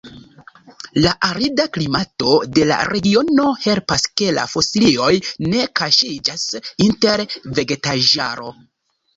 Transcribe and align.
La 1.01 1.09
arida 1.27 1.65
klimato 1.75 2.31
de 2.55 2.63
la 2.71 2.77
regiono 2.89 3.45
helpas 3.67 4.07
ke 4.23 4.31
la 4.39 4.47
fosilioj 4.55 5.13
ne 5.53 5.69
kaŝiĝas 5.83 6.47
inter 6.89 7.27
vegetaĵaro. 7.61 8.53